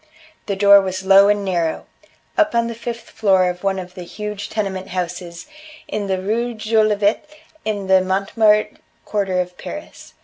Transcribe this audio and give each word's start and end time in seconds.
The 0.47 0.55
door 0.55 0.81
was 0.81 1.05
low 1.05 1.27
and 1.27 1.45
narrow 1.45 1.85
up 2.35 2.55
on 2.55 2.65
the 2.65 2.73
fifth 2.73 3.11
floor 3.11 3.47
of 3.51 3.63
one 3.63 3.77
of 3.77 3.93
the 3.93 4.01
huge 4.01 4.49
tenement 4.49 4.87
houses 4.87 5.45
in 5.87 6.07
the 6.07 6.19
Rue 6.19 6.55
Jolivet 6.55 7.29
in 7.65 7.85
the 7.85 8.01
Montmartre 8.01 8.77
quarter 9.05 9.39
of 9.39 9.59
Paris. 9.59 10.15